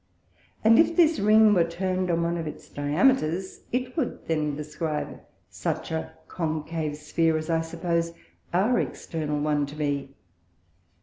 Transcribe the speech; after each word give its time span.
And 0.63 0.79
if 0.79 0.95
this 0.95 1.19
Ring 1.19 1.53
were 1.53 1.63
turn'd 1.63 2.09
on 2.09 2.23
one 2.23 2.35
of 2.35 2.47
its 2.47 2.67
Diameters, 2.67 3.59
it 3.71 3.95
would 3.95 4.27
then 4.27 4.55
describe 4.55 5.19
such 5.47 5.91
a 5.91 6.13
Concave 6.27 6.97
Sphere 6.97 7.37
as 7.37 7.51
I 7.51 7.61
suppose 7.61 8.11
our 8.51 8.79
External 8.79 9.39
one 9.39 9.67
to 9.67 9.75
be. 9.75 10.15